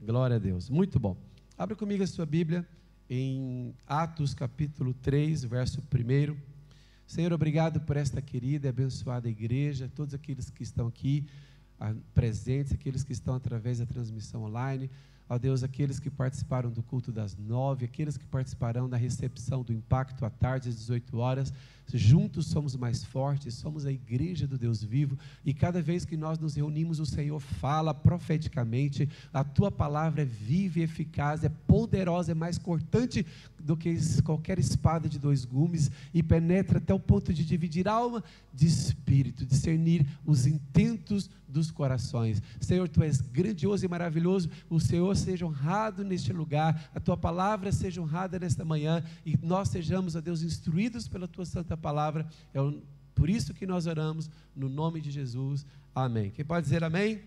[0.00, 0.70] Glória a Deus.
[0.70, 1.16] Muito bom.
[1.56, 2.64] Abra comigo a sua Bíblia
[3.10, 6.36] em Atos capítulo 3, verso 1.
[7.04, 11.26] Senhor, obrigado por esta querida e abençoada igreja, todos aqueles que estão aqui
[11.80, 14.88] ah, presentes, aqueles que estão através da transmissão online.
[15.28, 19.72] Ó Deus, aqueles que participaram do culto das nove, aqueles que participarão da recepção do
[19.74, 21.52] impacto à tarde às 18 horas,
[21.92, 26.38] juntos somos mais fortes, somos a igreja do Deus vivo, e cada vez que nós
[26.38, 32.32] nos reunimos, o Senhor fala profeticamente, a tua palavra é viva e eficaz, é poderosa,
[32.32, 33.24] é mais cortante
[33.58, 38.24] do que qualquer espada de dois gumes, e penetra até o ponto de dividir alma
[38.54, 42.42] de espírito, discernir os intentos dos corações.
[42.60, 47.72] Senhor, tu és grandioso e maravilhoso, o Senhor seja honrado neste lugar, a tua palavra
[47.72, 52.28] seja honrada nesta manhã e nós sejamos, ó Deus, instruídos pela tua santa palavra.
[52.52, 52.58] É
[53.14, 55.66] por isso que nós oramos, no nome de Jesus.
[55.94, 56.30] Amém.
[56.30, 57.22] Quem pode dizer amém?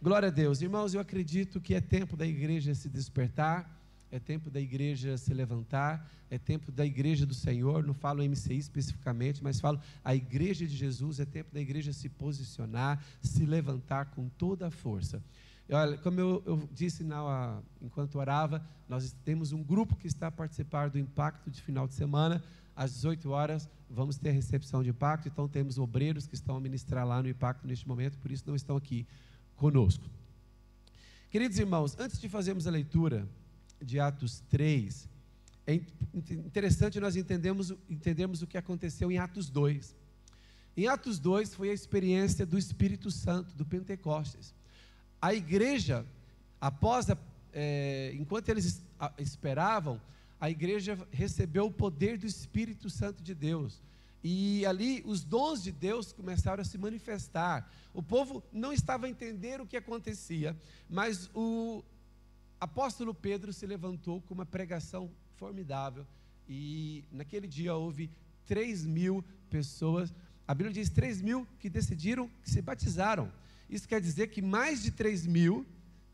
[0.00, 0.62] Glória a Deus.
[0.62, 3.81] Irmãos, eu acredito que é tempo da igreja se despertar
[4.12, 8.58] é tempo da igreja se levantar, é tempo da igreja do Senhor, não falo MCI
[8.58, 14.10] especificamente, mas falo a igreja de Jesus, é tempo da igreja se posicionar, se levantar
[14.10, 15.24] com toda a força.
[15.70, 20.30] Olha, como eu, eu disse na, enquanto orava, nós temos um grupo que está a
[20.30, 22.44] participar do impacto de final de semana.
[22.76, 26.60] Às 18 horas vamos ter a recepção de impacto, então temos obreiros que estão a
[26.60, 29.06] ministrar lá no impacto neste momento, por isso não estão aqui
[29.56, 30.04] conosco.
[31.30, 33.26] Queridos irmãos, antes de fazermos a leitura
[33.82, 35.08] de Atos 3,
[35.66, 35.74] é
[36.14, 39.94] interessante nós entendermos, entendermos o que aconteceu em Atos 2.
[40.76, 44.54] Em Atos 2 foi a experiência do Espírito Santo, do Pentecostes.
[45.20, 46.04] A igreja,
[46.60, 47.16] após, a,
[47.52, 48.82] é, enquanto eles
[49.18, 50.00] esperavam,
[50.40, 53.80] a igreja recebeu o poder do Espírito Santo de Deus.
[54.24, 57.70] E ali os dons de Deus começaram a se manifestar.
[57.92, 60.56] O povo não estava a entender o que acontecia,
[60.88, 61.84] mas o,
[62.62, 66.06] apóstolo Pedro se levantou com uma pregação formidável
[66.48, 68.08] e naquele dia houve
[68.46, 70.14] 3 mil pessoas.
[70.46, 73.32] A Bíblia diz 3 mil que decidiram, que se batizaram.
[73.68, 75.66] Isso quer dizer que mais de 3 mil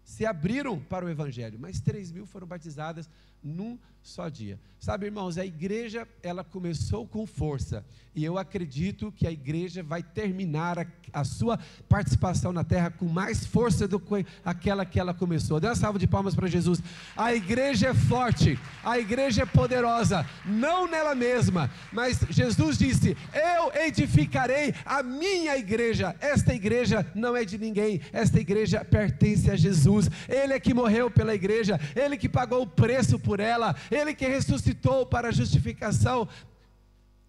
[0.09, 3.11] se abriram para o Evangelho, mas 3 mil foram batizadas
[3.45, 4.59] num só dia.
[4.81, 10.03] Sabe, irmãos, a igreja ela começou com força e eu acredito que a igreja vai
[10.03, 11.59] terminar a, a, sua
[11.89, 15.61] participação na terra com mais força do que aquela que ela começou.
[15.61, 16.81] Dê uma salva de palmas para Jesus.
[17.17, 23.73] A igreja é forte, a igreja é poderosa, não nela mesma, mas Jesus disse: Eu
[23.83, 26.17] edificarei a minha igreja.
[26.21, 29.98] Esta igreja não é de ninguém, esta igreja pertence a Jesus.
[30.29, 34.27] Ele é que morreu pela igreja, ele que pagou o preço por ela, ele que
[34.27, 36.29] ressuscitou para a justificação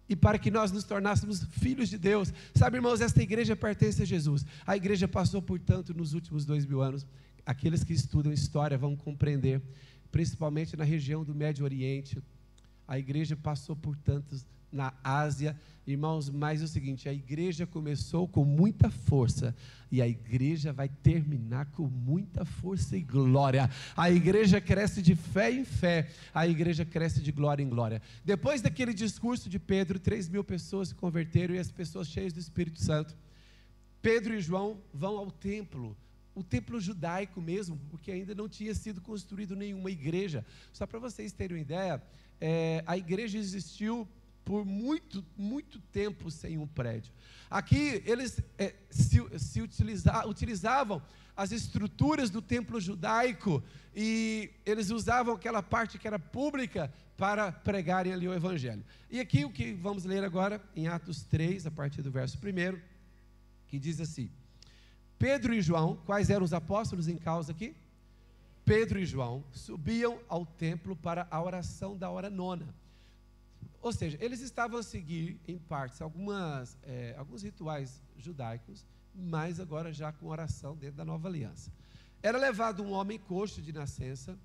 [0.08, 2.32] e para que nós nos tornássemos filhos de Deus.
[2.54, 4.44] Sabe, irmãos, esta igreja pertence a Jesus.
[4.66, 7.06] A igreja passou, portanto, nos últimos dois mil anos.
[7.46, 9.62] Aqueles que estudam história vão compreender,
[10.10, 12.20] principalmente na região do Médio Oriente.
[12.88, 15.58] A igreja passou por tantos na Ásia.
[15.86, 19.54] Irmãos, mas é o seguinte: a igreja começou com muita força
[19.90, 23.68] e a igreja vai terminar com muita força e glória.
[23.96, 28.00] A igreja cresce de fé em fé, a igreja cresce de glória em glória.
[28.24, 32.40] Depois daquele discurso de Pedro, 3 mil pessoas se converteram e as pessoas cheias do
[32.40, 33.16] Espírito Santo.
[34.00, 35.96] Pedro e João vão ao templo
[36.34, 40.44] o templo judaico mesmo, porque ainda não tinha sido construído nenhuma igreja.
[40.72, 42.02] Só para vocês terem uma ideia,
[42.40, 44.08] é, a igreja existiu
[44.50, 47.12] por muito, muito tempo sem um prédio.
[47.48, 51.00] Aqui eles é, se, se utiliza, utilizavam
[51.36, 53.62] as estruturas do templo judaico
[53.94, 58.84] e eles usavam aquela parte que era pública para pregarem ali o evangelho.
[59.08, 62.76] E aqui o que vamos ler agora em Atos 3, a partir do verso 1,
[63.68, 64.28] que diz assim:
[65.16, 67.76] Pedro e João, quais eram os apóstolos em causa aqui?
[68.64, 72.79] Pedro e João subiam ao templo para a oração da hora nona.
[73.82, 79.92] Ou seja, eles estavam a seguir, em partes, algumas, é, alguns rituais judaicos, mas agora
[79.92, 81.72] já com oração dentro da nova aliança.
[82.22, 84.38] Era levado um homem coxo de nascença,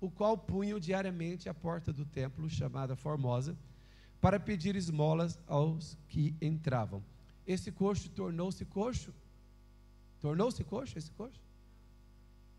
[0.00, 3.56] o qual punham diariamente à porta do templo, chamada Formosa,
[4.20, 7.02] para pedir esmolas aos que entravam.
[7.46, 9.14] Esse coxo tornou-se coxo?
[10.20, 11.40] Tornou-se coxo esse coxo?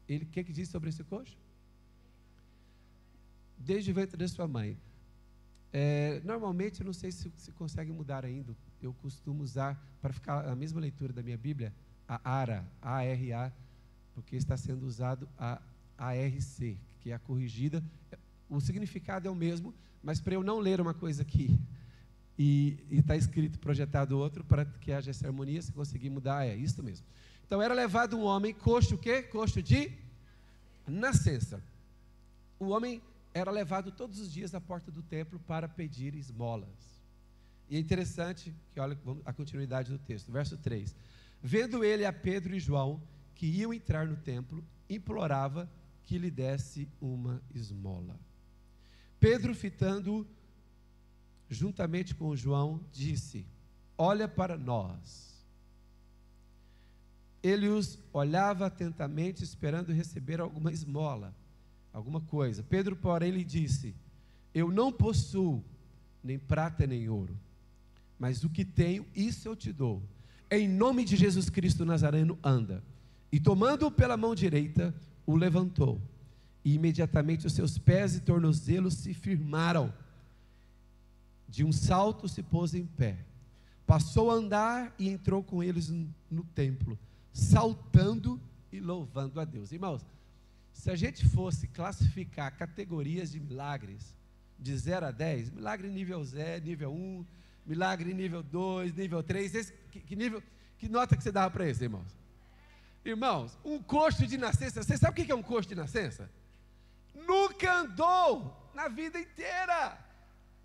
[0.08, 1.36] Ele o que, que diz sobre esse coxo?
[3.58, 4.78] Desde o ventre de sua mãe.
[5.78, 10.48] É, normalmente, eu não sei se, se consegue mudar ainda, eu costumo usar, para ficar
[10.48, 11.74] a mesma leitura da minha Bíblia,
[12.08, 13.52] a ARA, A-R-A,
[14.14, 15.62] porque está sendo usado a
[15.98, 17.84] ARC, que é a corrigida.
[18.50, 21.60] O significado é o mesmo, mas para eu não ler uma coisa aqui
[22.40, 26.82] e está escrito, projetado outro, para que haja essa harmonia, se conseguir mudar, é isso
[26.82, 27.06] mesmo.
[27.46, 29.22] Então era levado um homem, coxo o quê?
[29.24, 29.92] Coxo de
[30.88, 31.62] nascença,
[32.58, 33.02] o homem
[33.36, 37.04] era levado todos os dias à porta do templo para pedir esmolas.
[37.70, 40.96] E é interessante que olha a continuidade do texto, verso 3.
[41.44, 43.04] Vendo ele a Pedro e João
[43.36, 45.70] que iam entrar no templo, implorava
[46.06, 48.18] que lhe desse uma esmola.
[49.20, 50.26] Pedro, fitando
[51.50, 53.46] juntamente com João, disse:
[53.98, 55.36] Olha para nós.
[57.44, 61.36] Ele os olhava atentamente, esperando receber alguma esmola,
[61.96, 62.62] alguma coisa.
[62.62, 63.96] Pedro, porém, lhe disse:
[64.54, 65.64] Eu não possuo
[66.22, 67.36] nem prata nem ouro,
[68.20, 70.04] mas o que tenho, isso eu te dou.
[70.52, 72.84] Em nome de Jesus Cristo Nazareno, anda.
[73.32, 74.94] E tomando-o pela mão direita,
[75.26, 76.00] o levantou.
[76.64, 79.94] E imediatamente os seus pés e tornozelos se firmaram.
[81.48, 83.18] De um salto se pôs em pé.
[83.88, 85.92] Passou a andar e entrou com eles
[86.30, 86.98] no templo,
[87.32, 88.40] saltando
[88.72, 89.72] e louvando a Deus.
[89.72, 90.04] Irmãos,
[90.76, 94.14] se a gente fosse classificar categorias de milagres
[94.60, 97.26] de 0 a 10, milagre nível 0, nível 1,
[97.66, 100.44] milagre nível 2, nível 3, esse, que, que, nível,
[100.78, 102.12] que nota que você dava para esse, irmãos?
[103.06, 106.30] Irmãos, um coxo de nascença, você sabe o que é um coxo de nascença?
[107.16, 109.98] Nunca andou na vida inteira.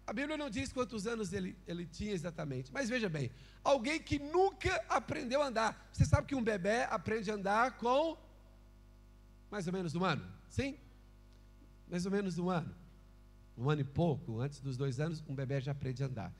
[0.07, 3.31] A Bíblia não diz quantos anos ele, ele tinha exatamente, mas veja bem,
[3.63, 5.89] alguém que nunca aprendeu a andar.
[5.93, 8.19] Você sabe que um bebê aprende a andar com
[9.51, 10.25] mais ou menos um ano?
[10.49, 10.77] Sim?
[11.89, 12.75] Mais ou menos um ano.
[13.57, 16.33] Um ano e pouco, antes dos dois anos, um bebê já aprende a andar.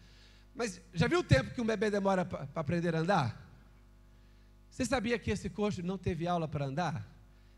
[0.55, 3.51] Mas já viu o tempo que um bebê demora para aprender a andar?
[4.71, 7.07] Você sabia que esse coxo não teve aula para andar?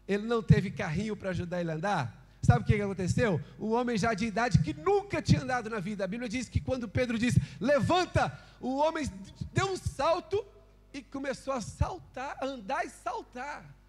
[0.09, 2.23] Ele não teve carrinho para ajudar ele a andar?
[2.43, 3.41] Sabe o que aconteceu?
[3.59, 6.03] Um homem já de idade que nunca tinha andado na vida.
[6.05, 9.09] A Bíblia diz que quando Pedro disse, levanta, o homem
[9.53, 10.45] deu um salto
[10.93, 13.82] e começou a saltar, andar e saltar.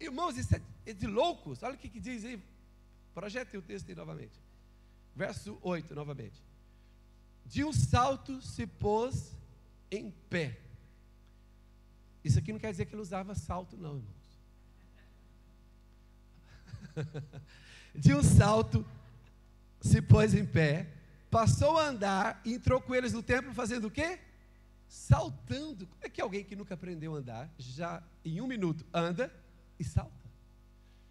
[0.00, 1.62] Irmãos, isso é, é de loucos.
[1.62, 2.40] Olha o que, que diz aí.
[3.14, 4.38] Projete o texto aí novamente.
[5.14, 6.40] Verso 8, novamente.
[7.44, 9.32] De um salto se pôs
[9.90, 10.58] em pé.
[12.22, 14.28] Isso aqui não quer dizer que ele usava salto, não, irmãos.
[17.94, 18.86] De um salto,
[19.80, 20.86] se pôs em pé,
[21.30, 24.20] passou a andar e entrou com eles no templo fazendo o quê?
[24.88, 25.86] Saltando.
[25.86, 29.32] Como é que alguém que nunca aprendeu a andar, já em um minuto anda
[29.78, 30.12] e salta?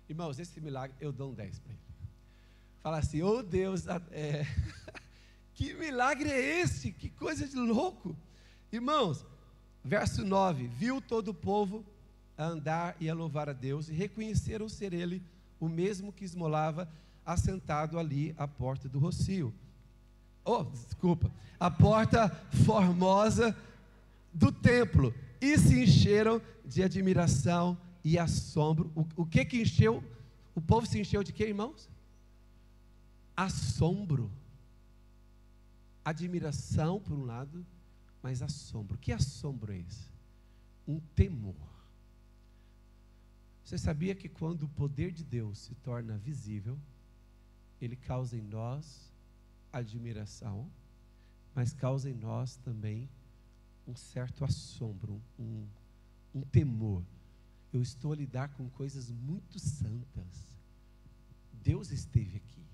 [0.10, 1.82] Irmãos, esse milagre eu dou um 10 para ele.
[2.82, 4.46] Fala assim, oh Deus, é...
[5.54, 6.92] que milagre é esse?
[6.92, 8.16] Que coisa de louco.
[8.72, 9.26] Irmãos,
[9.88, 11.86] Verso 9: Viu todo o povo
[12.38, 15.24] a andar e a louvar a Deus, e reconheceram ser ele
[15.62, 16.90] o mesmo que esmolava
[17.26, 19.54] assentado ali à porta do rocio.
[20.44, 22.30] Oh, desculpa, a porta
[22.66, 23.56] formosa
[24.34, 28.90] do templo, e se encheram de admiração e assombro.
[28.96, 30.02] O, o que que encheu?
[30.56, 31.90] O povo se encheu de quê, irmãos?
[33.36, 34.32] Assombro.
[36.06, 37.66] Admiração, por um lado,
[38.24, 38.98] mas assombro.
[38.98, 40.08] Que assombro é esse?
[40.88, 41.54] Um temor.
[43.66, 46.80] Você sabia que quando o poder de Deus se torna visível,
[47.82, 49.12] ele causa em nós
[49.74, 50.66] admiração,
[51.54, 53.10] mas causa em nós também
[53.86, 55.68] um certo assombro, um,
[56.34, 57.04] um temor.
[57.74, 60.48] Eu estou a lidar com coisas muito santas.
[61.54, 62.66] Deus esteve aqui.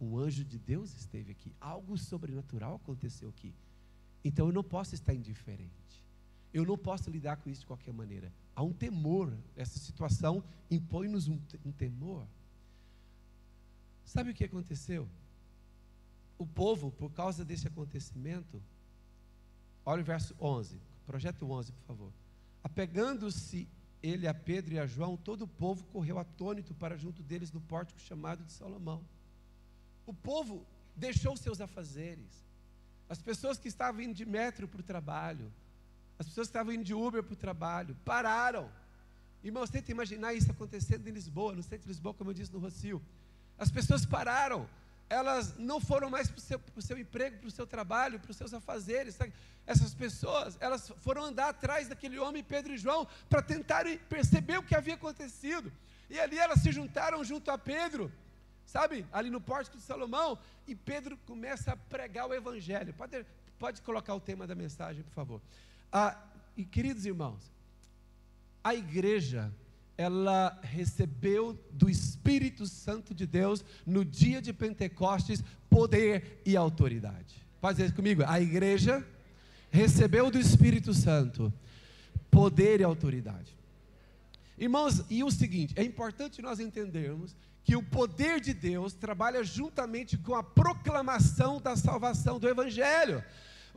[0.00, 1.52] Um anjo de Deus esteve aqui.
[1.60, 3.54] Algo sobrenatural aconteceu aqui.
[4.24, 5.70] Então eu não posso estar indiferente.
[6.52, 8.32] Eu não posso lidar com isso de qualquer maneira.
[8.56, 9.32] Há um temor.
[9.56, 12.26] Essa situação impõe-nos um, um temor.
[14.04, 15.08] Sabe o que aconteceu?
[16.36, 18.60] O povo, por causa desse acontecimento,
[19.84, 22.12] olha o verso 11, projeto 11, por favor.
[22.64, 23.68] Apegando-se
[24.02, 27.60] ele a Pedro e a João, todo o povo correu atônito para junto deles no
[27.60, 29.02] pórtico chamado de Salomão.
[30.06, 30.66] O povo
[30.96, 32.44] deixou seus afazeres,
[33.08, 35.52] as pessoas que estavam indo de metro para o trabalho,
[36.18, 38.70] as pessoas que estavam indo de Uber para o trabalho, pararam.
[39.42, 42.58] Irmãos, tenta imaginar isso acontecendo em Lisboa, no centro de Lisboa, como eu disse no
[42.58, 43.02] Rocio.
[43.58, 44.68] As pessoas pararam,
[45.10, 48.36] elas não foram mais para o seu, seu, emprego, para o seu trabalho, para os
[48.36, 49.16] seus afazeres.
[49.16, 49.34] Sabe?
[49.66, 54.62] Essas pessoas, elas foram andar atrás daquele homem, Pedro e João, para tentarem perceber o
[54.62, 55.70] que havia acontecido.
[56.08, 58.10] E ali elas se juntaram junto a Pedro
[58.70, 62.94] sabe, ali no pórtico de Salomão, e Pedro começa a pregar o evangelho.
[62.94, 63.26] Pode,
[63.58, 65.42] pode colocar o tema da mensagem, por favor.
[65.92, 66.16] Ah,
[66.56, 67.52] e queridos irmãos,
[68.62, 69.52] a igreja,
[70.00, 77.46] ela recebeu do Espírito Santo de Deus no dia de Pentecostes poder e autoridade.
[77.60, 79.06] Pode dizer comigo, a igreja
[79.70, 81.52] recebeu do Espírito Santo
[82.30, 83.54] poder e autoridade.
[84.56, 90.16] Irmãos, e o seguinte, é importante nós entendermos que o poder de Deus trabalha juntamente
[90.16, 93.22] com a proclamação da salvação do Evangelho.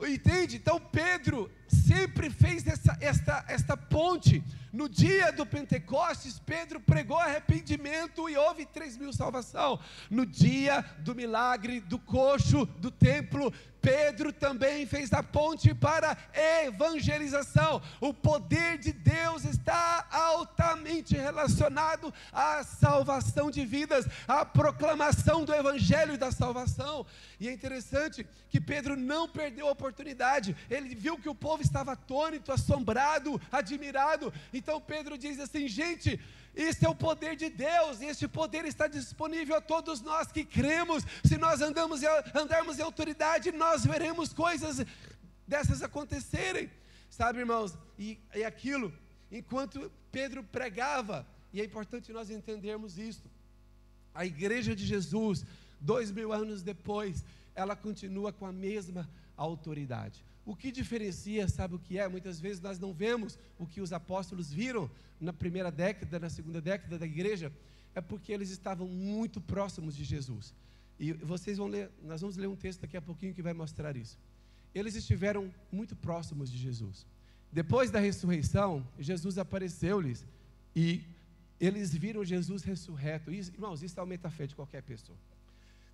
[0.02, 0.56] Entende?
[0.56, 4.44] Então Pedro sempre fez essa, esta, esta ponte.
[4.72, 9.80] No dia do Pentecostes, Pedro pregou arrependimento e houve três mil salvação.
[10.10, 13.54] No dia do milagre do coxo do templo,
[13.84, 17.82] Pedro também fez a ponte para evangelização.
[18.00, 26.18] O poder de Deus está altamente relacionado à salvação de vidas, à proclamação do evangelho
[26.18, 27.06] da salvação.
[27.42, 30.56] E é interessante que Pedro não perdeu a oportunidade.
[30.70, 34.34] Ele viu que o povo estava atônito, assombrado, admirado.
[34.54, 36.20] Então Pedro diz assim: gente,
[36.56, 40.46] isso é o poder de Deus, e este poder está disponível a todos nós que
[40.46, 41.04] cremos.
[41.26, 42.02] Se nós andamos,
[42.34, 44.86] andarmos em autoridade, nós veremos coisas
[45.48, 46.70] dessas acontecerem.
[47.10, 47.78] Sabe, irmãos?
[47.98, 48.94] E, e aquilo,
[49.32, 53.24] enquanto Pedro pregava, e é importante nós entendermos isso.
[54.14, 55.44] A igreja de Jesus,
[55.80, 57.24] dois mil anos depois,
[57.56, 60.24] ela continua com a mesma autoridade.
[60.46, 62.08] O que diferencia, sabe o que é?
[62.08, 66.60] Muitas vezes nós não vemos o que os apóstolos viram na primeira década, na segunda
[66.60, 67.52] década da igreja,
[67.96, 70.54] é porque eles estavam muito próximos de Jesus.
[71.00, 73.96] E vocês vão ler, nós vamos ler um texto daqui a pouquinho que vai mostrar
[73.96, 74.18] isso.
[74.76, 77.06] Eles estiveram muito próximos de Jesus.
[77.52, 80.26] Depois da ressurreição, Jesus apareceu-lhes
[80.76, 81.04] e
[81.60, 83.32] eles viram Jesus ressurreto.
[83.32, 85.18] Irmãos, isso aumenta a fé de qualquer pessoa.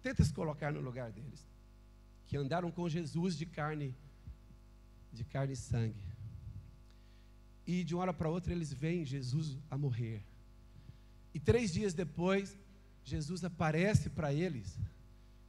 [0.01, 1.45] Tenta se colocar no lugar deles,
[2.27, 3.95] que andaram com Jesus de carne
[5.11, 5.99] de carne e sangue.
[7.65, 10.23] E de uma hora para outra eles veem Jesus a morrer.
[11.33, 12.57] E três dias depois,
[13.03, 14.77] Jesus aparece para eles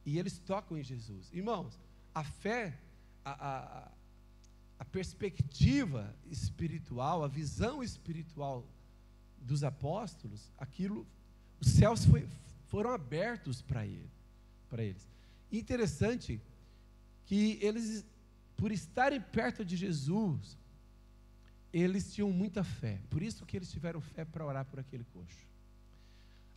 [0.05, 1.31] e eles tocam em Jesus.
[1.33, 1.79] Irmãos,
[2.13, 2.77] a fé,
[3.23, 3.91] a, a,
[4.79, 8.65] a perspectiva espiritual, a visão espiritual
[9.39, 11.05] dos apóstolos, aquilo,
[11.59, 12.27] os céus foi,
[12.67, 14.09] foram abertos para ele,
[14.71, 15.05] para eles.
[15.51, 16.41] interessante
[17.25, 18.05] que eles
[18.61, 20.55] por estarem perto de Jesus,
[21.73, 22.99] eles tinham muita fé.
[23.09, 25.47] Por isso que eles tiveram fé para orar por aquele coxo.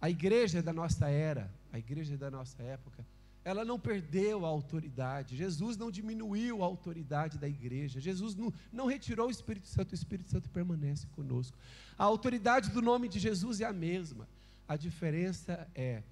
[0.02, 3.06] A igreja da nossa era, a igreja da nossa época,
[3.42, 5.35] ela não perdeu a autoridade.
[5.35, 8.00] Jesus não diminuiu a autoridade da igreja.
[8.00, 9.92] Jesus não, não retirou o Espírito Santo.
[9.92, 11.56] O Espírito Santo permanece conosco.
[11.97, 14.28] A autoridade do nome de Jesus é a mesma.
[14.68, 16.02] A diferença é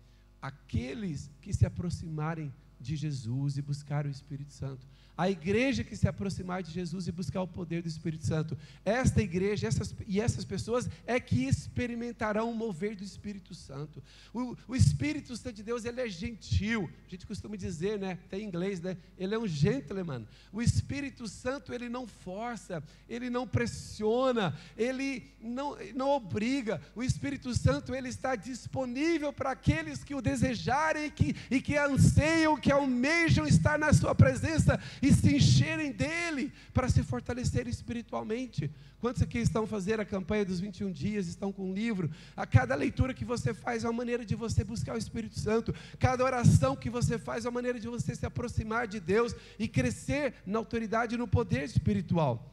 [0.43, 4.87] aqueles que se aproximarem de Jesus e buscar o Espírito Santo
[5.17, 8.57] a igreja que se aproximar de Jesus e buscar o poder do Espírito Santo.
[8.85, 14.03] Esta igreja essas, e essas pessoas é que experimentarão o mover do Espírito Santo.
[14.33, 16.91] O, o Espírito Santo de Deus, ele é gentil.
[17.07, 18.19] A gente costuma dizer, né?
[18.29, 18.97] Tem em inglês, né?
[19.19, 20.27] Ele é um gentleman.
[20.51, 26.81] O Espírito Santo, ele não força, ele não pressiona, ele não, não obriga.
[26.97, 31.77] O Espírito Santo, ele está disponível para aqueles que o desejarem e que, e que
[31.77, 38.71] anseiam, que almejam estar na sua presença e se encherem dele para se fortalecer espiritualmente.
[39.01, 42.11] Quantos aqui estão fazendo a campanha dos 21 dias, estão com um livro?
[42.37, 45.75] A cada leitura que você faz é uma maneira de você buscar o Espírito Santo.
[45.99, 49.69] Cada oração que você faz é uma maneira de você se aproximar de Deus e
[49.69, 52.53] crescer na autoridade e no poder espiritual.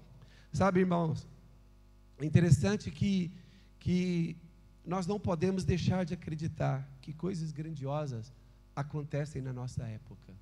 [0.51, 1.27] Sabe, irmãos?
[2.19, 3.31] É interessante que,
[3.79, 4.35] que
[4.85, 8.33] nós não podemos deixar de acreditar que coisas grandiosas
[8.79, 10.33] acontecem na nossa época.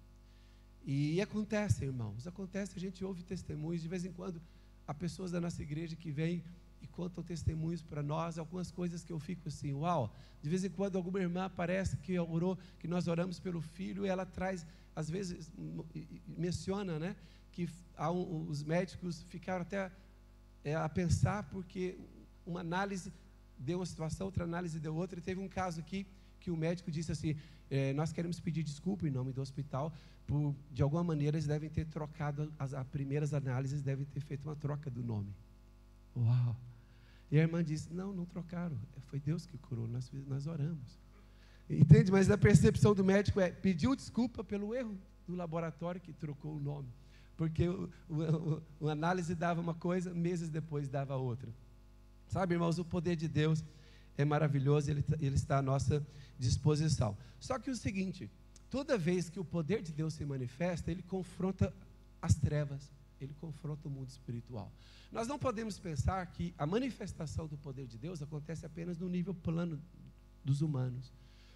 [0.85, 4.41] E acontece, irmãos, acontece, a gente ouve testemunhos, de vez em quando,
[4.87, 6.43] há pessoas da nossa igreja que vêm
[6.81, 10.69] e contam testemunhos para nós, algumas coisas que eu fico assim, uau, de vez em
[10.69, 14.65] quando alguma irmã aparece que orou, que nós oramos pelo filho, e ela traz,
[14.95, 15.51] às vezes,
[16.27, 17.15] menciona, né,
[17.51, 17.67] que
[17.99, 19.91] um, os médicos ficaram até
[20.63, 21.97] é, a pensar, porque
[22.45, 23.11] uma análise
[23.57, 26.05] deu uma situação, outra análise deu outra, e teve um caso aqui
[26.39, 27.35] que o médico disse assim,
[27.69, 29.93] é, nós queremos pedir desculpa em nome do hospital,
[30.25, 34.43] por, de alguma maneira, eles devem ter trocado, as, as primeiras análises devem ter feito
[34.45, 35.33] uma troca do nome.
[36.15, 36.55] Uau!
[37.29, 40.99] E a irmã disse: Não, não trocaram, foi Deus que curou, nós, nós oramos.
[41.69, 42.11] Entende?
[42.11, 44.97] Mas a percepção do médico é: pediu desculpa pelo erro
[45.27, 46.87] do laboratório que trocou o nome.
[47.35, 51.49] Porque o, o, o análise dava uma coisa, meses depois dava outra.
[52.27, 53.63] Sabe, irmãos, o poder de Deus
[54.17, 56.05] é maravilhoso, ele, ele está à nossa
[56.39, 57.15] disposição.
[57.39, 58.29] Só que o seguinte,
[58.69, 61.73] toda vez que o poder de Deus se manifesta, ele confronta
[62.21, 64.71] as trevas, ele confronta o mundo espiritual.
[65.11, 69.33] Nós não podemos pensar que a manifestação do poder de Deus acontece apenas no nível
[69.33, 69.79] plano
[70.43, 71.13] dos humanos.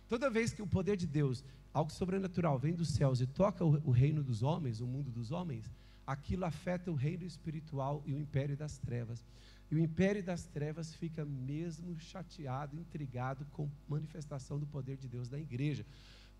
[0.08, 3.82] Toda vez que o poder de Deus, algo sobrenatural, vem dos céus e toca o,
[3.88, 5.70] o reino dos homens, o mundo dos homens,
[6.06, 9.24] aquilo afeta o reino espiritual e o império das trevas.
[9.72, 15.30] E o império das trevas fica mesmo chateado, intrigado com manifestação do poder de Deus
[15.30, 15.86] na igreja.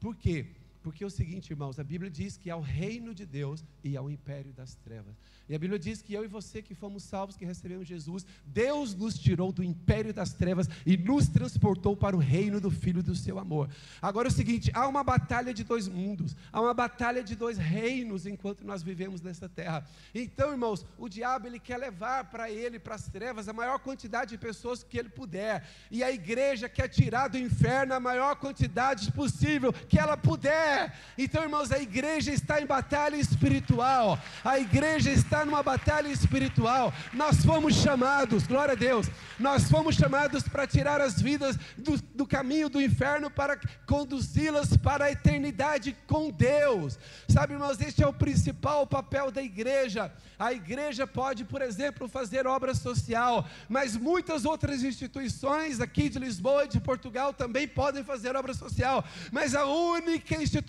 [0.02, 0.58] Por quê?
[0.82, 3.96] Porque é o seguinte, irmãos, a Bíblia diz que há o reino de Deus e
[3.96, 5.16] há o império das trevas.
[5.48, 8.96] E a Bíblia diz que eu e você que fomos salvos, que recebemos Jesus, Deus
[8.96, 13.16] nos tirou do império das trevas e nos transportou para o reino do Filho do
[13.16, 13.70] seu amor.
[14.02, 17.58] Agora é o seguinte, há uma batalha de dois mundos, há uma batalha de dois
[17.58, 19.86] reinos enquanto nós vivemos nessa terra.
[20.16, 24.32] Então, irmãos, o diabo ele quer levar para ele, para as trevas, a maior quantidade
[24.32, 25.68] de pessoas que ele puder.
[25.92, 30.71] E a igreja quer tirar do inferno a maior quantidade possível que ela puder.
[31.18, 34.18] Então, irmãos, a igreja está em batalha espiritual.
[34.44, 36.94] A igreja está numa batalha espiritual.
[37.14, 39.08] Nós fomos chamados, glória a Deus,
[39.40, 45.06] nós fomos chamados para tirar as vidas do, do caminho do inferno para conduzi-las para
[45.06, 46.98] a eternidade com Deus.
[47.28, 50.12] Sabe, irmãos, este é o principal papel da igreja.
[50.40, 56.66] A igreja pode, por exemplo, fazer obra social, mas muitas outras instituições aqui de Lisboa
[56.66, 59.04] e de Portugal também podem fazer obra social.
[59.32, 60.61] Mas a única instituição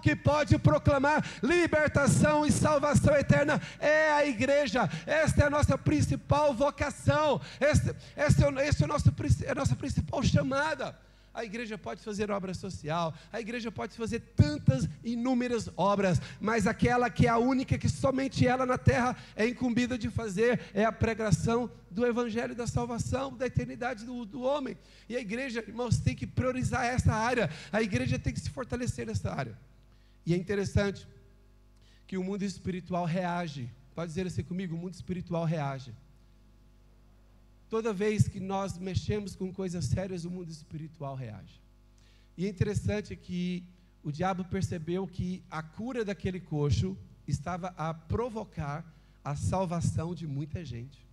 [0.00, 4.88] que pode proclamar libertação e salvação eterna é a igreja.
[5.06, 7.40] Esta é a nossa principal vocação.
[7.60, 9.14] Esta, é, esta é, a nossa,
[9.44, 11.07] é a nossa principal chamada.
[11.38, 17.08] A igreja pode fazer obra social, a igreja pode fazer tantas inúmeras obras, mas aquela
[17.08, 20.90] que é a única que somente ela na terra é incumbida de fazer é a
[20.90, 24.76] pregação do evangelho da salvação, da eternidade do, do homem.
[25.08, 29.06] E a igreja, irmãos, tem que priorizar essa área, a igreja tem que se fortalecer
[29.06, 29.56] nessa área.
[30.26, 31.06] E é interessante
[32.04, 35.94] que o mundo espiritual reage, pode dizer assim comigo: o mundo espiritual reage.
[37.68, 41.60] Toda vez que nós mexemos com coisas sérias, o mundo espiritual reage.
[42.36, 43.64] E é interessante que
[44.02, 46.96] o diabo percebeu que a cura daquele coxo
[47.26, 48.84] estava a provocar
[49.22, 51.06] a salvação de muita gente.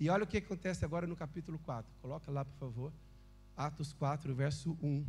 [0.00, 1.88] E olha o que acontece agora no capítulo 4.
[2.00, 2.92] Coloca lá, por favor.
[3.56, 5.04] Atos 4, verso 1.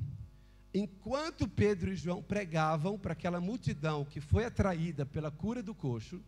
[0.74, 6.22] Enquanto Pedro e João pregavam para aquela multidão que foi atraída pela cura do coxo,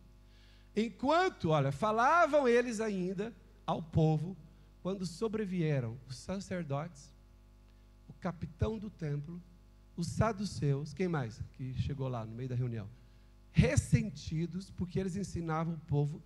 [0.74, 3.32] enquanto, olha, falavam eles ainda,
[3.66, 4.36] ao povo
[4.82, 7.12] quando sobrevieram os sacerdotes,
[8.08, 9.40] o capitão do templo,
[9.96, 12.88] os saduceus, quem mais que chegou lá no meio da reunião?
[13.52, 16.22] Ressentidos porque eles ensinavam o povo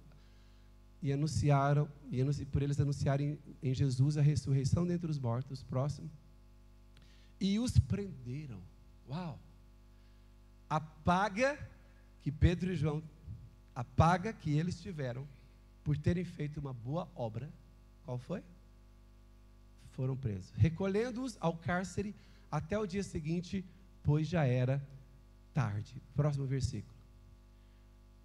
[1.01, 6.11] e anunciaram, e por eles anunciarem em Jesus a ressurreição dentre os mortos, próximo,
[7.40, 8.61] e os prenderam.
[9.09, 9.38] Uau!
[10.68, 11.57] A paga
[12.22, 13.03] que Pedro e João,
[13.74, 15.27] a paga que eles tiveram
[15.88, 17.51] por terem feito uma boa obra,
[18.05, 18.42] qual foi?
[19.92, 22.14] Foram presos, recolhendo-os ao cárcere
[22.51, 23.64] até o dia seguinte,
[24.03, 24.87] pois já era
[25.55, 26.03] tarde.
[26.14, 26.94] Próximo versículo.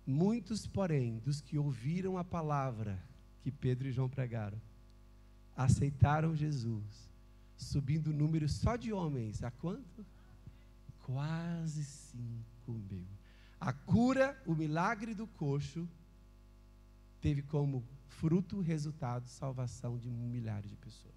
[0.06, 3.02] Muitos, porém, dos que ouviram a palavra
[3.42, 4.60] que Pedro e João pregaram,
[5.56, 7.10] aceitaram Jesus,
[7.56, 10.06] subindo o número só de homens, a quanto?
[11.06, 13.08] Quase cinco mil.
[13.58, 15.88] A cura, o milagre do coxo,
[17.24, 21.16] teve como fruto, resultado, salvação de milhares de pessoas.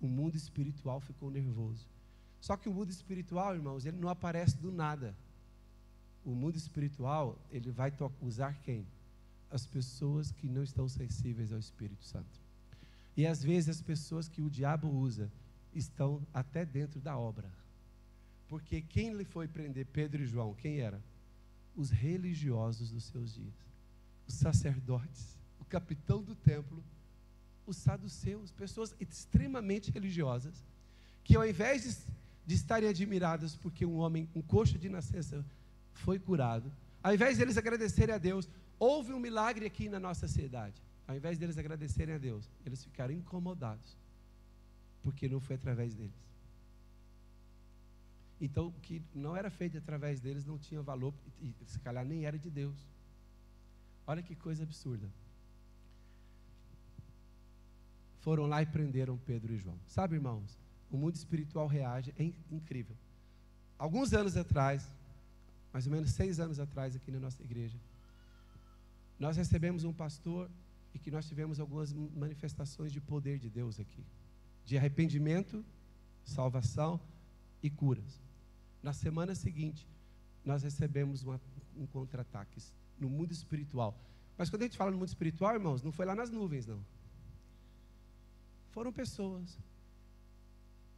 [0.00, 1.84] O mundo espiritual ficou nervoso.
[2.40, 5.16] Só que o mundo espiritual, irmãos, ele não aparece do nada.
[6.24, 7.92] O mundo espiritual, ele vai
[8.22, 8.86] usar quem?
[9.50, 12.40] As pessoas que não estão sensíveis ao Espírito Santo.
[13.16, 15.30] E às vezes as pessoas que o diabo usa
[15.74, 17.50] estão até dentro da obra.
[18.48, 21.02] Porque quem lhe foi prender Pedro e João, quem era?
[21.74, 23.69] Os religiosos dos seus dias
[24.30, 26.80] os sacerdotes, o capitão do templo,
[27.66, 30.54] os saduceus, pessoas extremamente religiosas,
[31.24, 31.96] que ao invés de,
[32.46, 35.44] de estarem admiradas porque um homem, um coxo de nascença,
[35.92, 36.70] foi curado,
[37.02, 40.80] ao invés deles agradecerem a Deus, houve um milagre aqui na nossa cidade.
[41.08, 43.96] Ao invés deles agradecerem a Deus, eles ficaram incomodados,
[45.02, 46.14] porque não foi através deles.
[48.40, 51.12] Então, o que não era feito através deles não tinha valor,
[51.42, 52.78] e se calhar nem era de Deus.
[54.06, 55.08] Olha que coisa absurda.
[58.20, 59.78] Foram lá e prenderam Pedro e João.
[59.86, 60.58] Sabe, irmãos,
[60.90, 62.96] o mundo espiritual reage, é incrível.
[63.78, 64.92] Alguns anos atrás,
[65.72, 67.78] mais ou menos seis anos atrás, aqui na nossa igreja,
[69.18, 70.50] nós recebemos um pastor
[70.94, 74.04] e que nós tivemos algumas manifestações de poder de Deus aqui,
[74.64, 75.64] de arrependimento,
[76.24, 77.00] salvação
[77.62, 78.20] e curas.
[78.82, 79.86] Na semana seguinte,
[80.44, 81.40] nós recebemos uma,
[81.76, 82.60] um contra-ataque
[83.00, 83.98] no mundo espiritual.
[84.36, 86.84] Mas quando a gente fala no mundo espiritual, irmãos, não foi lá nas nuvens, não.
[88.70, 89.58] Foram pessoas.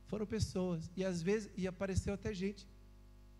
[0.06, 0.90] Foram pessoas.
[0.96, 2.66] E às vezes, e apareceu até gente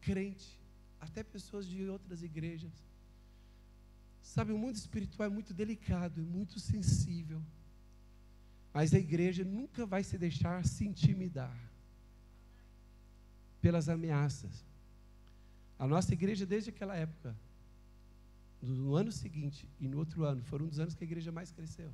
[0.01, 0.59] crente,
[1.01, 2.73] até pessoas de outras igrejas.
[4.23, 7.43] Sabe, o mundo espiritual é muito delicado, é muito sensível.
[8.73, 11.57] Mas a igreja nunca vai se deixar se intimidar
[13.61, 14.65] pelas ameaças.
[15.79, 17.37] A nossa igreja, desde aquela época,
[18.63, 21.51] no ano seguinte e no outro ano, foram um dos anos que a igreja mais
[21.51, 21.93] cresceu.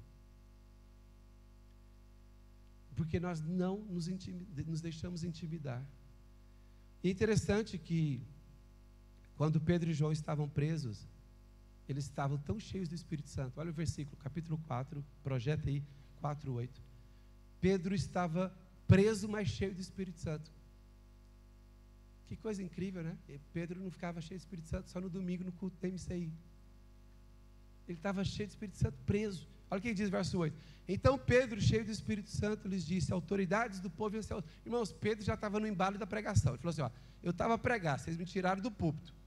[2.95, 4.09] Porque nós não nos,
[4.67, 5.83] nos deixamos intimidar.
[7.03, 8.21] E é interessante que,
[9.37, 11.07] quando Pedro e João estavam presos,
[11.89, 13.59] eles estavam tão cheios do Espírito Santo.
[13.59, 15.83] Olha o versículo, capítulo 4, projeta aí,
[16.21, 16.83] 4, 8.
[17.61, 18.55] Pedro estava
[18.87, 20.51] preso, mas cheio do Espírito Santo.
[22.27, 23.17] Que coisa incrível, né?
[23.55, 26.31] Pedro não ficava cheio do Espírito Santo só no domingo no culto da MCI.
[27.89, 29.49] Ele estava cheio do Espírito Santo, preso.
[29.71, 30.57] Olha o que diz verso 8.
[30.87, 34.21] Então Pedro, cheio do Espírito Santo, lhes disse: Autoridades do povo e
[34.65, 36.53] Irmãos, Pedro já estava no embalo da pregação.
[36.53, 36.91] Ele falou assim: ó,
[37.23, 39.19] Eu estava a pregar, vocês me tiraram do púlpito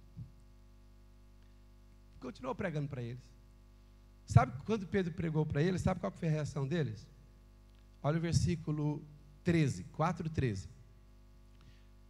[2.21, 3.23] continuou pregando para eles.
[4.25, 7.05] Sabe quando Pedro pregou para eles, sabe qual foi a reação deles?
[8.01, 9.03] Olha o versículo
[9.43, 10.69] 13, 4, 13.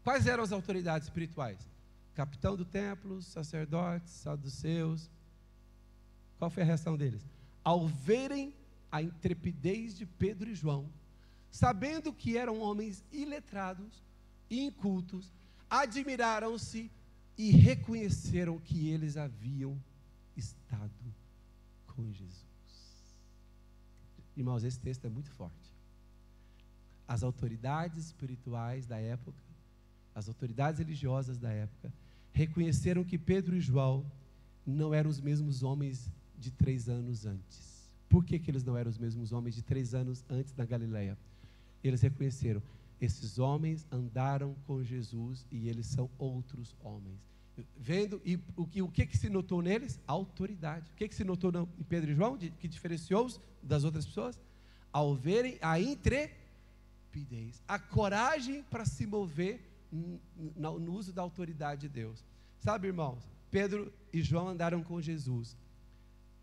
[0.03, 1.57] Quais eram as autoridades espirituais?
[2.13, 5.09] Capitão do templo, sacerdotes, saduceus.
[6.41, 7.23] Qual foi a reação deles?
[7.63, 8.51] Ao verem
[8.91, 10.89] a intrepidez de Pedro e João,
[11.51, 14.01] sabendo que eram homens iletrados
[14.49, 15.31] e incultos,
[15.69, 16.89] admiraram-se
[17.37, 19.79] e reconheceram que eles haviam
[20.35, 21.13] estado
[21.85, 22.43] com Jesus.
[24.35, 25.71] Irmãos, esse texto é muito forte.
[27.07, 29.43] As autoridades espirituais da época,
[30.15, 31.93] as autoridades religiosas da época,
[32.33, 34.03] reconheceram que Pedro e João
[34.65, 36.09] não eram os mesmos homens
[36.41, 37.89] de três anos antes.
[38.09, 41.17] Por que, que eles não eram os mesmos homens de três anos antes na Galileia?
[41.83, 42.61] Eles reconheceram,
[42.99, 47.31] esses homens andaram com Jesus e eles são outros homens
[47.77, 49.99] vendo, e o que, o que, que se notou neles?
[50.07, 50.89] autoridade.
[50.91, 54.39] O que, que se notou em Pedro e João, de, que diferenciou-os das outras pessoas?
[54.91, 61.89] Ao verem a intrepidez, a coragem para se mover no, no uso da autoridade de
[61.89, 62.23] Deus.
[62.59, 65.57] Sabe, irmãos, Pedro e João andaram com Jesus,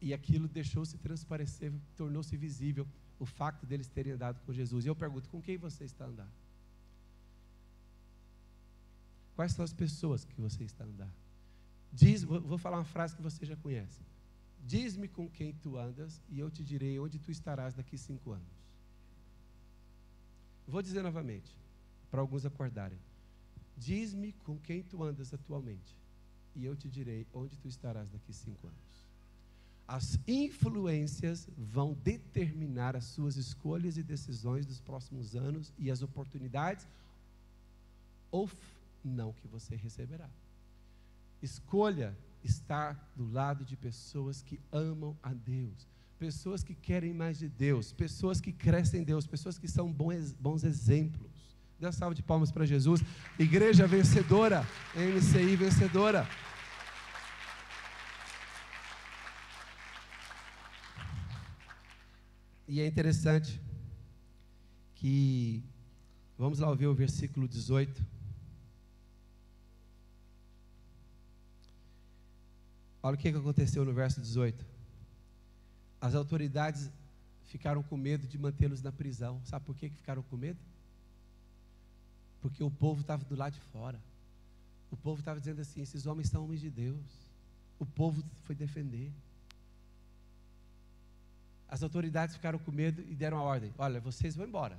[0.00, 2.86] e aquilo deixou-se transparecer, tornou-se visível
[3.18, 4.84] o fato deles terem andado com Jesus.
[4.84, 6.32] E eu pergunto: com quem você está andando?
[9.34, 11.14] Quais são as pessoas que você está andando?
[11.92, 14.00] Diz, vou falar uma frase que você já conhece.
[14.64, 18.58] Diz-me com quem tu andas e eu te direi onde tu estarás daqui cinco anos.
[20.66, 21.56] Vou dizer novamente,
[22.10, 22.98] para alguns acordarem.
[23.76, 25.96] Diz-me com quem tu andas atualmente
[26.54, 28.87] e eu te direi onde tu estarás daqui cinco anos.
[29.88, 36.86] As influências vão determinar as suas escolhas e decisões dos próximos anos e as oportunidades
[38.30, 38.50] ou
[39.02, 40.28] não que você receberá.
[41.42, 47.48] Escolha estar do lado de pessoas que amam a Deus, pessoas que querem mais de
[47.48, 51.30] Deus, pessoas que crescem em Deus, pessoas que são bons, exemplos.
[51.80, 53.00] Dê uma salva de palmas para Jesus.
[53.38, 56.28] Igreja vencedora, MCI vencedora.
[62.68, 63.58] E é interessante
[64.96, 65.64] que,
[66.36, 68.04] vamos lá ouvir o versículo 18.
[73.02, 74.66] Olha o que aconteceu no verso 18.
[75.98, 76.90] As autoridades
[77.46, 79.40] ficaram com medo de mantê-los na prisão.
[79.46, 80.58] Sabe por que ficaram com medo?
[82.42, 83.98] Porque o povo estava do lado de fora.
[84.90, 87.00] O povo estava dizendo assim: esses homens são homens de Deus.
[87.78, 89.10] O povo foi defender.
[91.68, 94.78] As autoridades ficaram com medo e deram a ordem: olha, vocês vão embora,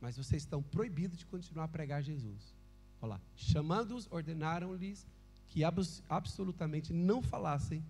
[0.00, 2.54] mas vocês estão proibidos de continuar a pregar Jesus.
[3.00, 3.20] Olha lá.
[3.36, 5.06] Chamando-os, ordenaram-lhes
[5.48, 7.82] que abs absolutamente não falassem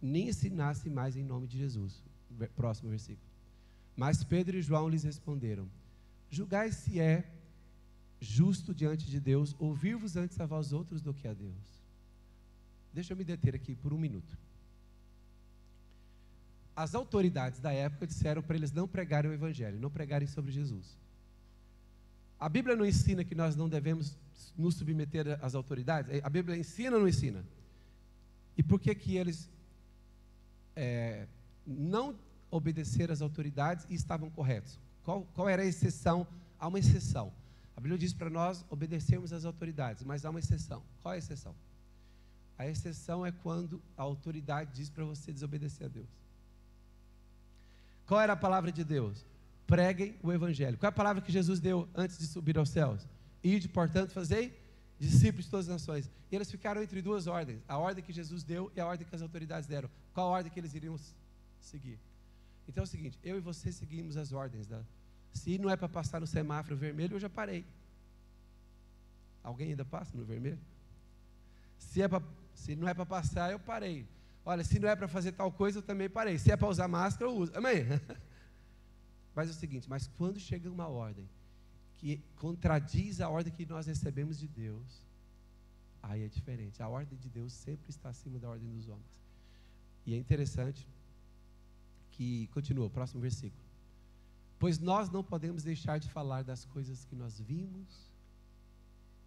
[0.00, 2.02] nem ensinassem mais em nome de Jesus.
[2.56, 3.26] Próximo versículo.
[3.96, 5.68] Mas Pedro e João lhes responderam:
[6.30, 7.30] Julgai se é
[8.20, 11.82] justo diante de Deus ouvir-vos antes a vós outros do que a Deus.
[12.92, 14.38] Deixa eu me deter aqui por um minuto.
[16.74, 20.96] As autoridades da época disseram para eles não pregarem o Evangelho, não pregarem sobre Jesus.
[22.40, 24.16] A Bíblia não ensina que nós não devemos
[24.56, 26.22] nos submeter às autoridades?
[26.24, 27.44] A Bíblia ensina ou não ensina?
[28.56, 29.48] E por que que eles
[30.74, 31.26] é,
[31.66, 32.14] não
[32.50, 34.78] obedeceram às autoridades e estavam corretos?
[35.04, 36.26] Qual, qual era a exceção?
[36.58, 37.32] Há uma exceção.
[37.76, 40.82] A Bíblia diz para nós obedecermos às autoridades, mas há uma exceção.
[41.02, 41.54] Qual é a exceção?
[42.58, 46.21] A exceção é quando a autoridade diz para você desobedecer a Deus.
[48.06, 49.24] Qual era a palavra de Deus?
[49.72, 50.76] preguem o evangelho.
[50.76, 53.08] Qual é a palavra que Jesus deu antes de subir aos céus?
[53.42, 54.54] Ide, portanto, fazei
[54.98, 56.10] discípulos de todas as nações.
[56.30, 59.14] E eles ficaram entre duas ordens: a ordem que Jesus deu e a ordem que
[59.14, 59.88] as autoridades deram.
[60.12, 60.94] Qual ordem que eles iriam
[61.58, 61.98] seguir?
[62.68, 64.66] Então é o seguinte: eu e você seguimos as ordens.
[64.66, 64.82] Da,
[65.32, 67.64] se não é para passar no semáforo vermelho, eu já parei.
[69.42, 70.58] Alguém ainda passa no vermelho?
[71.78, 72.22] Se, é pra,
[72.54, 74.06] se não é para passar, eu parei.
[74.44, 76.38] Olha, se não é para fazer tal coisa, eu também parei.
[76.38, 77.52] Se é para usar máscara, eu uso.
[77.54, 77.84] Amém?
[79.34, 81.26] Mas é o seguinte: mas quando chega uma ordem
[81.96, 85.06] que contradiz a ordem que nós recebemos de Deus,
[86.02, 86.82] aí é diferente.
[86.82, 89.22] A ordem de Deus sempre está acima da ordem dos homens.
[90.04, 90.86] E é interessante
[92.10, 93.62] que continua, próximo versículo.
[94.58, 98.11] Pois nós não podemos deixar de falar das coisas que nós vimos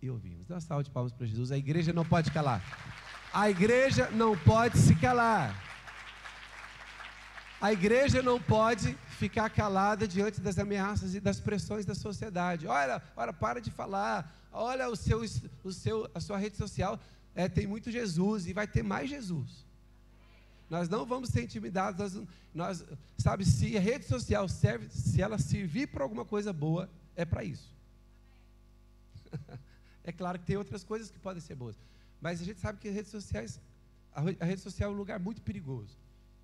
[0.05, 0.45] e ouvimos.
[0.45, 1.51] Dá uma de palmas para Jesus.
[1.51, 2.61] A igreja não pode calar.
[3.33, 5.61] A igreja não pode se calar.
[7.59, 12.67] A igreja não pode ficar calada diante das ameaças e das pressões da sociedade.
[12.67, 14.31] Olha, olha, para de falar.
[14.51, 15.21] Olha, o seu,
[15.63, 16.99] o seu, a sua rede social
[17.33, 19.65] é, tem muito Jesus e vai ter mais Jesus.
[20.69, 21.99] Nós não vamos ser intimidados.
[21.99, 22.85] Nós, nós,
[23.17, 27.43] sabe, se a rede social serve, se ela servir para alguma coisa boa, é para
[27.43, 27.73] isso.
[30.05, 31.75] é claro que tem outras coisas que podem ser boas,
[32.21, 33.59] mas a gente sabe que as redes sociais,
[34.13, 35.97] a, rede social é um lugar muito perigoso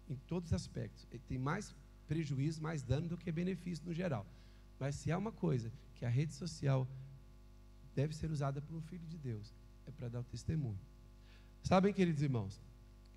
[0.09, 1.07] em todos os aspectos.
[1.11, 1.73] Ele tem mais
[2.07, 4.25] prejuízo, mais dano do que benefício no geral.
[4.79, 6.87] Mas se há uma coisa que a rede social
[7.95, 9.53] deve ser usada por um filho de Deus,
[9.85, 10.79] é para dar o testemunho.
[11.63, 12.59] Sabem, queridos irmãos,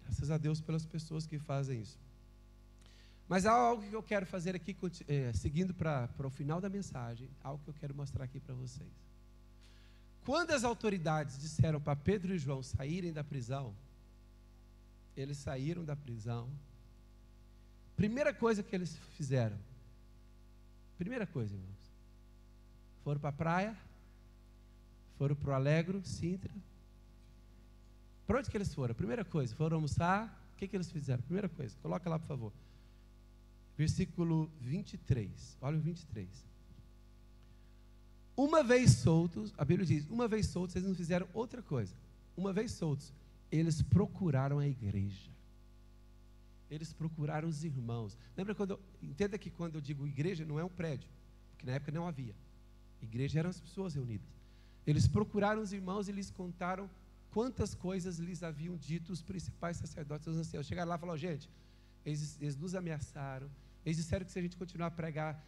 [0.02, 1.98] graças a Deus pelas pessoas que fazem isso.
[3.26, 4.76] Mas há algo que eu quero fazer aqui,
[5.08, 8.92] é, seguindo para o final da mensagem, algo que eu quero mostrar aqui para vocês.
[10.24, 13.74] Quando as autoridades disseram para Pedro e João saírem da prisão,
[15.16, 16.48] eles saíram da prisão,
[17.96, 19.56] Primeira coisa que eles fizeram.
[20.98, 21.92] Primeira coisa, irmãos.
[23.04, 23.76] Foram para a praia.
[25.16, 26.52] Foram para o Alegro, Sintra.
[28.26, 28.94] Para onde que eles foram?
[28.94, 30.26] Primeira coisa, foram almoçar.
[30.52, 31.22] O que, que eles fizeram?
[31.22, 32.52] Primeira coisa, coloca lá, por favor.
[33.76, 35.56] Versículo 23.
[35.60, 36.28] Olha o 23.
[38.36, 41.94] Uma vez soltos, a Bíblia diz: uma vez soltos, eles não fizeram outra coisa.
[42.36, 43.12] Uma vez soltos,
[43.50, 45.34] eles procuraram a igreja
[46.74, 48.16] eles procuraram os irmãos.
[48.36, 48.78] Lembra quando.
[49.02, 51.08] Entenda que quando eu digo igreja, não é um prédio,
[51.50, 52.34] porque na época não havia.
[53.00, 54.26] Igreja eram as pessoas reunidas.
[54.86, 56.90] Eles procuraram os irmãos e lhes contaram
[57.30, 60.66] quantas coisas lhes haviam dito os principais sacerdotes e os anciãos.
[60.66, 61.48] Chegaram lá e falaram: gente,
[62.04, 63.48] eles, eles nos ameaçaram,
[63.84, 65.42] eles disseram que se a gente continuar a pregar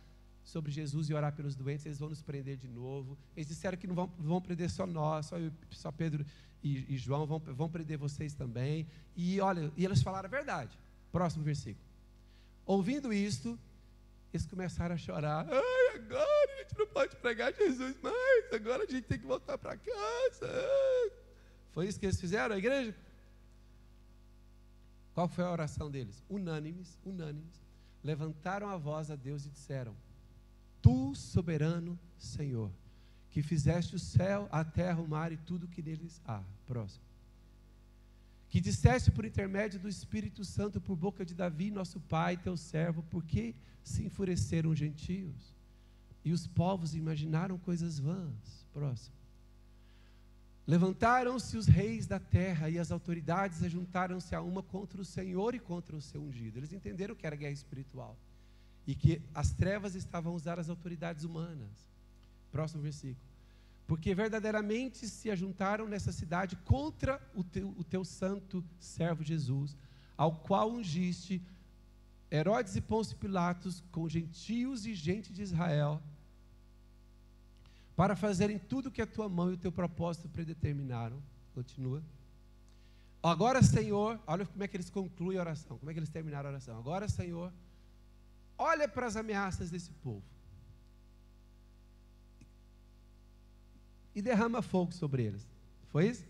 [0.46, 3.18] sobre Jesus e orar pelos doentes, eles vão nos prender de novo.
[3.36, 6.24] Eles disseram que não vão, vão prender só nós, só, eu, só Pedro
[6.62, 8.86] e, e João, vão, vão prender vocês também.
[9.16, 10.78] E olha, e eles falaram a verdade.
[11.10, 11.84] Próximo versículo.
[12.64, 13.58] Ouvindo isto,
[14.32, 15.48] eles começaram a chorar.
[15.50, 18.52] Ai, agora a gente não pode pregar Jesus mais.
[18.52, 20.48] Agora a gente tem que voltar para casa.
[21.72, 22.94] Foi isso que eles fizeram, a igreja?
[25.12, 26.22] Qual foi a oração deles?
[26.30, 27.60] Unânimes, unânimes.
[28.04, 29.96] Levantaram a voz a Deus e disseram:
[30.86, 32.70] Tu, soberano Senhor,
[33.30, 36.40] que fizeste o céu, a terra, o mar e tudo que neles há.
[36.64, 37.04] Próximo
[38.48, 43.02] que disseste por intermédio do Espírito Santo por boca de Davi, nosso pai, teu servo,
[43.02, 45.56] por que se enfureceram os gentios?
[46.24, 48.64] E os povos imaginaram coisas vãs.
[48.72, 49.16] Próximo.
[50.66, 55.58] Levantaram-se os reis da terra e as autoridades ajuntaram-se a uma contra o Senhor e
[55.58, 56.60] contra o seu ungido.
[56.60, 58.16] Eles entenderam que era guerra espiritual
[58.86, 61.88] e que as trevas estavam a usar as autoridades humanas.
[62.52, 63.26] Próximo versículo
[63.86, 69.76] porque verdadeiramente se ajuntaram nessa cidade contra o teu, o teu santo servo Jesus,
[70.16, 71.40] ao qual ungiste
[72.30, 76.02] Herodes e Pôncio Pilatos com gentios e gente de Israel,
[77.94, 81.22] para fazerem tudo que a tua mão e o teu propósito predeterminaram.
[81.54, 82.02] Continua.
[83.22, 86.48] Agora, Senhor, olha como é que eles concluem a oração, como é que eles terminaram
[86.48, 86.76] a oração.
[86.76, 87.52] Agora, Senhor,
[88.58, 90.24] olha para as ameaças desse povo
[94.14, 95.46] e derrama fogo sobre eles.
[95.88, 96.24] Foi isso?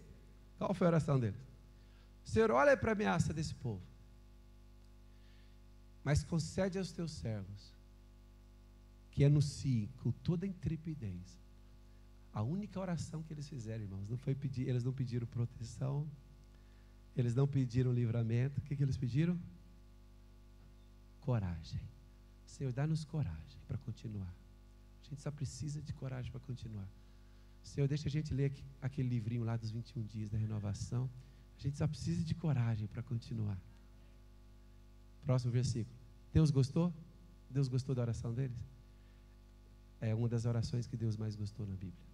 [0.58, 1.40] Qual foi a oração deles?
[2.24, 3.82] Senhor, olha para a ameaça desse povo.
[6.02, 7.72] Mas concede aos teus servos
[9.12, 11.40] que anunciem com toda intrepidez.
[12.32, 16.06] A única oração que eles fizeram, irmãos, não foi pedir, eles não pediram proteção,
[17.16, 18.60] eles não pediram livramento.
[18.60, 19.40] O que, que eles pediram?
[21.20, 21.80] Coragem.
[22.56, 24.34] Senhor, dá-nos coragem para continuar.
[25.02, 26.88] A gente só precisa de coragem para continuar.
[27.62, 31.10] Senhor, deixa a gente ler aquele livrinho lá dos 21 dias da renovação.
[31.58, 33.58] A gente só precisa de coragem para continuar.
[35.22, 35.94] Próximo versículo.
[36.32, 36.90] Deus gostou?
[37.50, 38.56] Deus gostou da oração deles?
[40.00, 42.06] É uma das orações que Deus mais gostou na Bíblia.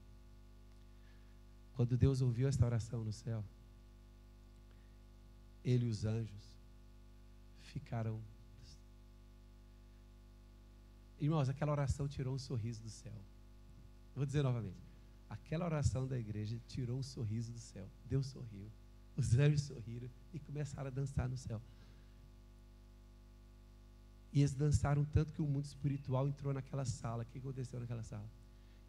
[1.76, 3.44] Quando Deus ouviu esta oração no céu,
[5.64, 6.56] ele e os anjos
[7.60, 8.20] ficaram
[11.22, 13.14] Irmãos, aquela oração tirou um sorriso do céu.
[14.12, 14.74] Vou dizer novamente.
[15.30, 17.88] Aquela oração da igreja tirou um sorriso do céu.
[18.06, 18.68] Deus sorriu.
[19.16, 21.62] Os anjos sorriram e começaram a dançar no céu.
[24.32, 27.22] E eles dançaram tanto que o mundo espiritual entrou naquela sala.
[27.22, 28.28] O que aconteceu naquela sala?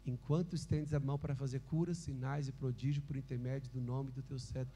[0.04, 4.24] Enquanto estendes a mão para fazer curas, sinais e prodígios por intermédio do nome do
[4.24, 4.72] teu servo.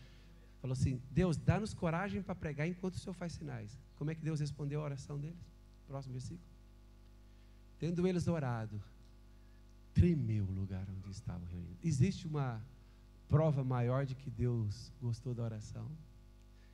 [0.61, 3.77] Falou assim: Deus, dá-nos coragem para pregar enquanto o Senhor faz sinais.
[3.97, 5.45] Como é que Deus respondeu a oração deles?
[5.89, 6.58] Próximo versículo.
[7.79, 8.81] Tendo eles orado,
[9.95, 11.79] tremeu o lugar onde estavam reunidos.
[11.85, 12.61] Existe uma
[13.29, 15.87] prova maior de que Deus gostou da oração?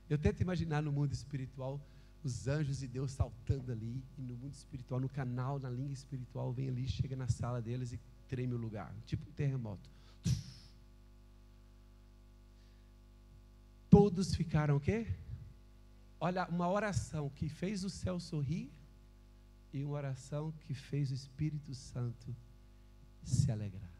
[0.09, 1.79] Eu tento imaginar no mundo espiritual
[2.23, 6.51] os anjos e Deus saltando ali, e no mundo espiritual, no canal, na língua espiritual,
[6.51, 9.87] vem ali, chega na sala deles e treme o lugar, tipo um terremoto.
[13.91, 15.07] Todos ficaram o quê?
[16.19, 18.71] Olha, uma oração que fez o céu sorrir
[19.75, 22.35] e uma oração que fez o Espírito Santo
[23.23, 23.91] se alegrar.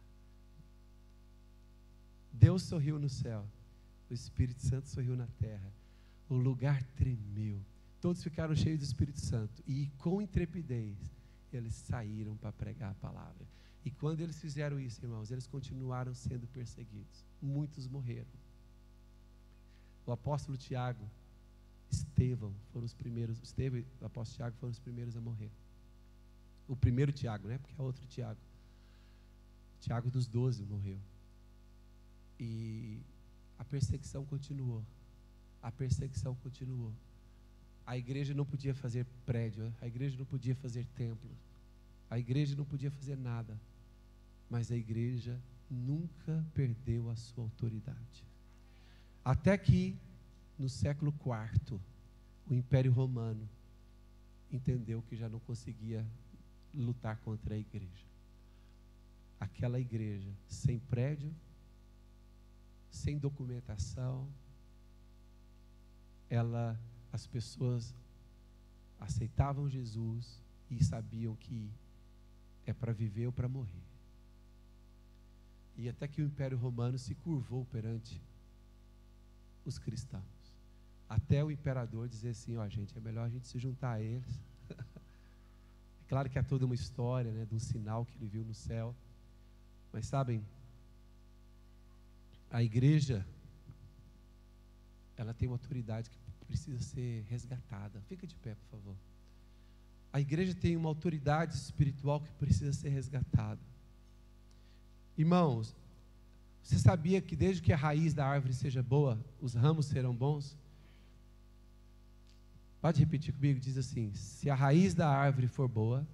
[2.32, 3.48] Deus sorriu no céu,
[4.10, 5.72] o Espírito Santo sorriu na terra,
[6.30, 7.62] o lugar tremeu
[8.06, 10.96] Todos ficaram cheios do Espírito Santo e com intrepidez
[11.52, 13.48] eles saíram para pregar a palavra.
[13.84, 17.26] E quando eles fizeram isso, irmãos, eles continuaram sendo perseguidos.
[17.42, 18.30] Muitos morreram.
[20.06, 21.04] O apóstolo Tiago,
[21.90, 25.50] Estevão foram os primeiros, Estevão e o apóstolo Tiago foram os primeiros a morrer.
[26.68, 27.58] O primeiro Tiago, né?
[27.58, 28.40] Porque é outro Tiago.
[29.82, 30.98] Tiago dos doze morreu.
[32.40, 33.00] E
[33.58, 34.84] a perseguição continuou.
[35.62, 36.92] A perseguição continuou.
[37.86, 41.30] A igreja não podia fazer prédio, a igreja não podia fazer templo,
[42.10, 43.56] a igreja não podia fazer nada,
[44.50, 48.24] mas a igreja nunca perdeu a sua autoridade.
[49.24, 49.96] Até que,
[50.58, 51.80] no século IV,
[52.50, 53.48] o Império Romano
[54.52, 56.06] entendeu que já não conseguia
[56.76, 58.06] lutar contra a igreja.
[59.40, 61.34] Aquela igreja sem prédio,
[62.90, 64.28] sem documentação,
[66.30, 66.80] ela
[67.12, 67.96] as pessoas
[69.00, 71.72] aceitavam Jesus e sabiam que
[72.66, 73.84] é para viver ou para morrer.
[75.78, 78.22] E até que o Império Romano se curvou perante
[79.66, 80.24] os cristãos.
[81.08, 84.02] Até o imperador dizer assim: ó, oh, gente, é melhor a gente se juntar a
[84.02, 84.40] eles.
[86.16, 88.96] Claro que há toda uma história, né, de um sinal que ele viu no céu.
[89.92, 90.42] Mas sabem,
[92.50, 93.28] a igreja,
[95.18, 98.00] ela tem uma autoridade que precisa ser resgatada.
[98.08, 98.96] Fica de pé, por favor.
[100.14, 103.60] A igreja tem uma autoridade espiritual que precisa ser resgatada.
[105.18, 105.76] Irmãos,
[106.64, 110.58] você sabia que desde que a raiz da árvore seja boa, os ramos serão bons?
[112.86, 113.60] Pode repetir comigo?
[113.60, 116.08] Diz assim: se a raiz da árvore for boa,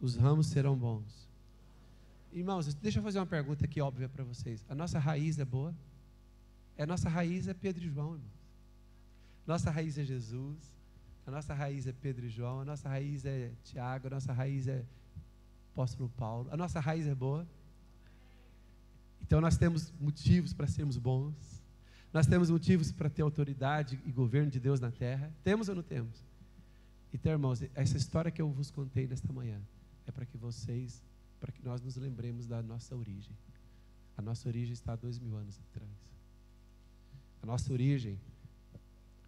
[0.00, 1.28] os ramos serão bons.
[2.32, 4.64] Irmãos, deixa eu fazer uma pergunta aqui óbvia para vocês.
[4.70, 5.74] A nossa raiz é boa?
[6.78, 8.30] A nossa raiz é Pedro e João, irmão.
[9.46, 10.56] Nossa raiz é Jesus,
[11.26, 14.66] a nossa raiz é Pedro e João, a nossa raiz é Tiago, a nossa raiz
[14.66, 14.82] é
[15.74, 17.46] apóstolo Paulo, a nossa raiz é boa.
[19.20, 21.62] Então nós temos motivos para sermos bons,
[22.16, 25.30] nós temos motivos para ter autoridade e governo de Deus na terra.
[25.44, 26.24] Temos ou não temos?
[27.12, 29.60] Então, irmãos, essa história que eu vos contei nesta manhã
[30.06, 31.04] é para que vocês,
[31.38, 33.36] para que nós nos lembremos da nossa origem.
[34.16, 35.90] A nossa origem está há dois mil anos atrás.
[37.42, 38.18] A nossa origem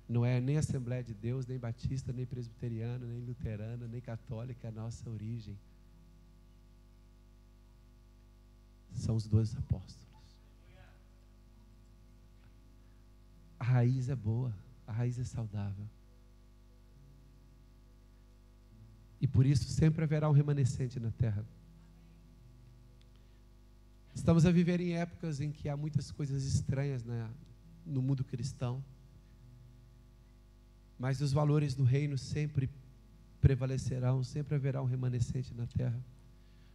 [0.09, 4.73] não é nem Assembleia de Deus, nem Batista, nem Presbiteriana, nem Luterana, nem Católica, a
[4.73, 5.59] nossa origem.
[8.95, 10.08] São os dois apóstolos.
[13.59, 14.55] A raiz é boa,
[14.87, 15.85] a raiz é saudável.
[19.21, 21.45] E por isso sempre haverá um remanescente na terra.
[24.15, 27.29] Estamos a viver em épocas em que há muitas coisas estranhas né,
[27.85, 28.83] no mundo cristão
[30.99, 32.69] mas os valores do reino sempre
[33.41, 35.99] prevalecerão, sempre haverá um remanescente na terra.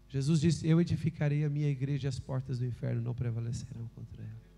[0.08, 4.24] Jesus disse: Eu edificarei a minha igreja e as portas do inferno não prevalecerão contra
[4.24, 4.53] ela.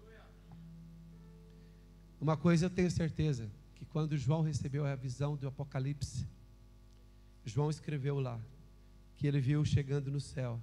[2.19, 6.25] Uma coisa eu tenho certeza: que quando João recebeu a visão do Apocalipse,
[7.45, 8.39] João escreveu lá
[9.15, 10.59] que ele viu chegando no céu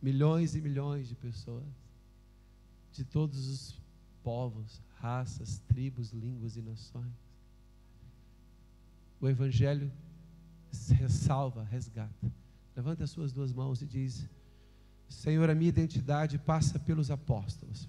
[0.00, 1.64] milhões e milhões de pessoas,
[2.92, 3.80] de todos os
[4.22, 7.22] povos, raças, tribos, línguas e nações
[9.22, 9.90] o Evangelho
[10.98, 12.32] ressalva, resgata.
[12.74, 14.28] Levanta as suas duas mãos e diz:
[15.08, 17.88] Senhor, a minha identidade passa pelos apóstolos.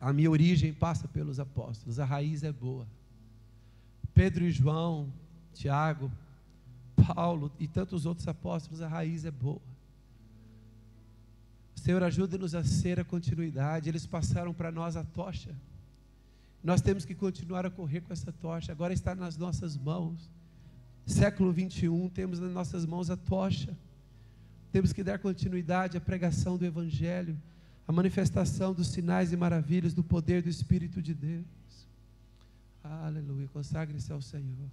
[0.00, 1.98] A minha origem passa pelos apóstolos.
[1.98, 2.86] A raiz é boa.
[4.14, 5.12] Pedro e João,
[5.52, 6.10] Tiago,
[7.14, 9.60] Paulo e tantos outros apóstolos, a raiz é boa.
[11.74, 13.88] Senhor, ajuda-nos a ser a continuidade.
[13.88, 15.54] Eles passaram para nós a tocha.
[16.62, 18.70] Nós temos que continuar a correr com essa tocha.
[18.70, 20.30] Agora está nas nossas mãos.
[21.06, 23.74] Século 21, temos nas nossas mãos a tocha.
[24.70, 27.36] Temos que dar continuidade à pregação do Evangelho,
[27.86, 31.44] à manifestação dos sinais e maravilhas do poder do Espírito de Deus.
[32.82, 33.48] Aleluia.
[33.52, 34.68] Consagre-se ao Senhor.